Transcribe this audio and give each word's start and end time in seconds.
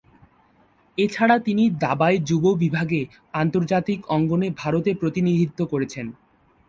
এছাড়া 0.97 1.35
তিনি 1.39 1.63
দাবায় 1.79 2.17
যুব 2.29 2.43
বিভাগে 2.55 3.01
আন্তর্জাতিক 3.33 3.99
অঙ্গনে 4.09 4.47
ভারতে 4.57 4.91
প্রতিনিধিত্ব 4.93 5.59
করেছেন। 5.65 6.05